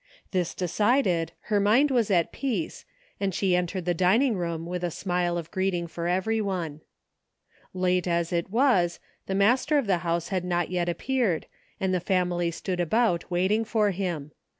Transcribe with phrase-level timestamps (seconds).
[0.31, 2.85] This decided, her mind was at peace,
[3.19, 6.81] and she entered the dining room with a smile of greeting for everyone.
[7.71, 11.45] Late as it was, the master of the house had not yet appeared
[11.79, 14.31] and the family stood about waiting for him.